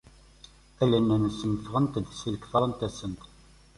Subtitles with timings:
[0.81, 3.23] Allen-nsen ffɣent-d si lketra n tassemt.